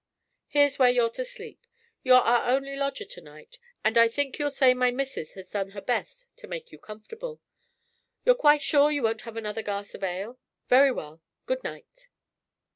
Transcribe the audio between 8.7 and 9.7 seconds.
you won't have another